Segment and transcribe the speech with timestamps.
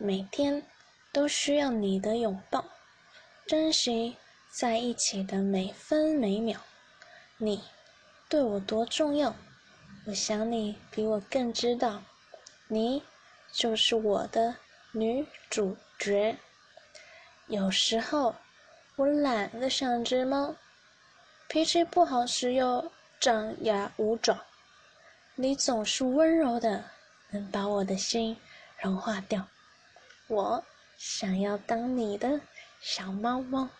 [0.00, 0.62] 每天
[1.12, 2.64] 都需要你的拥抱，
[3.46, 4.16] 珍惜
[4.48, 6.60] 在一起的每分每秒。
[7.36, 7.64] 你
[8.28, 9.34] 对我多重要，
[10.06, 12.00] 我想你比我更知道。
[12.68, 13.02] 你
[13.50, 14.54] 就是我的
[14.92, 16.36] 女主角。
[17.48, 18.36] 有时候
[18.94, 20.54] 我懒得像只猫，
[21.48, 24.38] 脾气不好时又张牙舞爪，
[25.34, 26.84] 你总是温柔的，
[27.30, 28.36] 能把我的心
[28.80, 29.44] 融化掉。
[30.28, 30.62] 我
[30.98, 32.38] 想要当你的
[32.80, 33.70] 小猫猫。